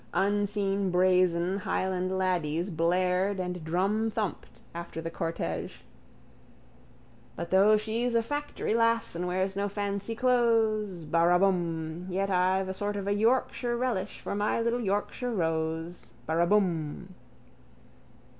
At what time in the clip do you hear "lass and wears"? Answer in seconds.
8.73-9.55